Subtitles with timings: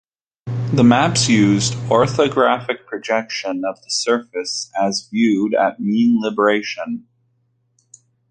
[0.73, 7.07] The maps used orthographic projection of the surface as viewed at mean libration.